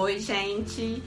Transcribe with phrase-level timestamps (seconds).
[0.00, 1.02] Oi, gente!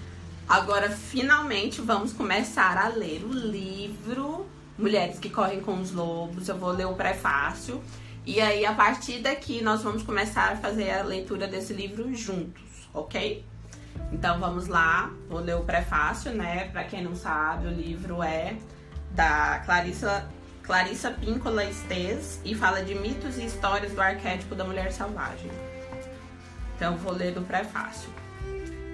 [0.49, 4.45] Agora finalmente vamos começar a ler o livro
[4.77, 6.49] Mulheres que Correm com os Lobos.
[6.49, 7.81] Eu vou ler o prefácio.
[8.25, 12.89] E aí, a partir daqui, nós vamos começar a fazer a leitura desse livro juntos,
[12.93, 13.45] ok?
[14.11, 16.65] Então vamos lá, vou ler o prefácio, né?
[16.65, 18.57] Para quem não sabe, o livro é
[19.11, 20.27] da Clarissa
[20.63, 25.49] Clarissa Píncola Estes e fala de mitos e histórias do arquétipo da mulher selvagem.
[26.75, 28.09] Então vou ler do prefácio.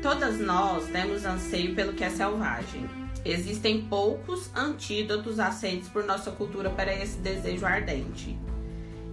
[0.02, 2.88] Todas nós temos anseio pelo que é selvagem.
[3.26, 8.38] Existem poucos antídotos aceitos por nossa cultura para esse desejo ardente.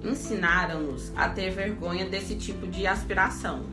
[0.05, 3.65] Ensinaram-nos a ter vergonha desse tipo de aspiração.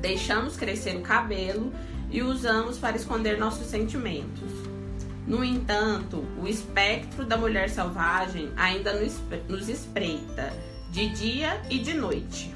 [0.00, 1.72] Deixamos crescer o cabelo
[2.08, 4.50] e usamos para esconder nossos sentimentos.
[5.26, 8.92] No entanto, o espectro da mulher selvagem ainda
[9.48, 10.52] nos espreita,
[10.90, 12.54] de dia e de noite.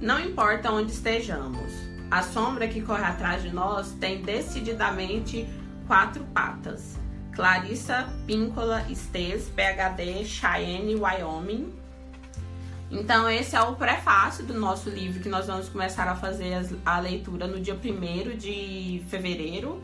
[0.00, 5.46] Não importa onde estejamos, a sombra que corre atrás de nós tem decididamente
[5.86, 6.96] quatro patas.
[7.34, 11.72] Clarissa Píncola Estes, PhD, Cheyenne, Wyoming.
[12.90, 16.98] Então, esse é o prefácio do nosso livro que nós vamos começar a fazer a
[16.98, 19.82] leitura no dia 1 de fevereiro,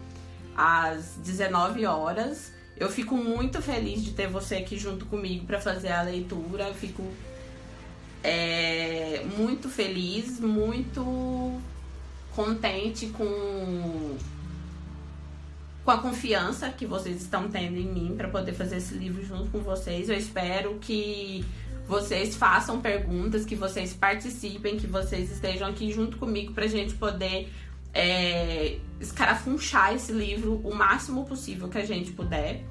[0.56, 2.52] às 19 horas.
[2.76, 6.64] Eu fico muito feliz de ter você aqui junto comigo para fazer a leitura.
[6.64, 7.04] Eu fico
[8.22, 11.60] é, muito feliz, muito
[12.34, 14.16] contente com
[15.84, 19.50] com a confiança que vocês estão tendo em mim para poder fazer esse livro junto
[19.50, 20.08] com vocês.
[20.08, 21.44] Eu espero que
[21.86, 26.94] vocês façam perguntas, que vocês participem, que vocês estejam aqui junto comigo para a gente
[26.94, 27.52] poder
[27.92, 32.64] é, escarafunchar esse livro o máximo possível que a gente puder,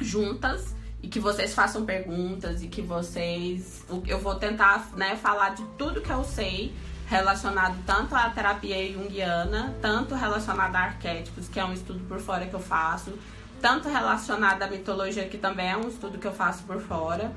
[0.00, 3.84] juntas e que vocês façam perguntas e que vocês.
[4.06, 6.72] Eu vou tentar né, falar de tudo que eu sei
[7.06, 12.46] relacionado tanto à terapia junguiana, tanto relacionado a arquétipos, que é um estudo por fora
[12.46, 13.12] que eu faço,
[13.60, 17.32] tanto relacionado à mitologia, que também é um estudo que eu faço por fora,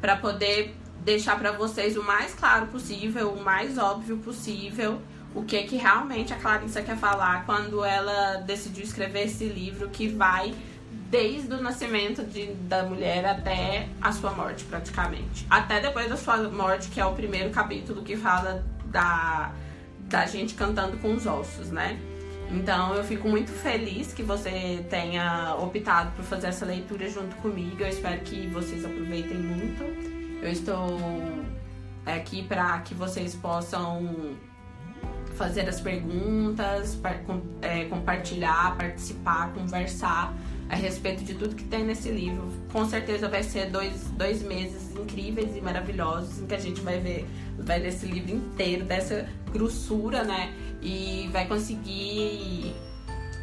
[0.00, 5.00] para poder deixar para vocês o mais claro possível, o mais óbvio possível,
[5.34, 10.08] o que que realmente a Clarissa quer falar quando ela decidiu escrever esse livro que
[10.08, 10.54] vai
[11.10, 15.46] desde o nascimento de, da mulher até a sua morte, praticamente.
[15.48, 19.52] Até depois da sua morte, que é o primeiro capítulo que fala da,
[20.02, 21.98] da gente cantando com os ossos, né?
[22.50, 27.80] Então eu fico muito feliz que você tenha optado por fazer essa leitura junto comigo.
[27.80, 29.82] Eu espero que vocês aproveitem muito.
[30.42, 30.98] Eu estou
[32.04, 34.36] aqui para que vocês possam
[35.34, 37.00] fazer as perguntas,
[37.62, 40.34] é, compartilhar, participar, conversar
[40.72, 42.50] a respeito de tudo que tem nesse livro.
[42.72, 46.98] Com certeza vai ser dois, dois meses incríveis e maravilhosos em que a gente vai
[46.98, 47.28] ver,
[47.58, 50.50] vai ler esse livro inteiro, dessa grossura, né?
[50.80, 52.74] E vai conseguir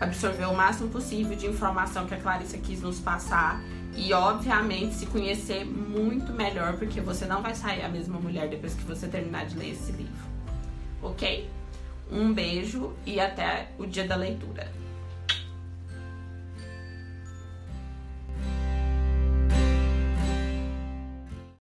[0.01, 3.61] absorver o máximo possível de informação que a Clarissa quis nos passar.
[3.95, 8.73] E, obviamente, se conhecer muito melhor, porque você não vai sair a mesma mulher depois
[8.73, 10.25] que você terminar de ler esse livro.
[10.99, 11.47] Ok?
[12.11, 14.88] Um beijo e até o dia da leitura.